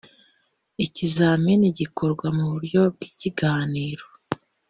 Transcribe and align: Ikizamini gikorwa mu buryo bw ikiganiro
Ikizamini 0.85 1.67
gikorwa 1.79 2.27
mu 2.37 2.45
buryo 2.51 2.81
bw 2.93 2.99
ikiganiro 3.09 4.05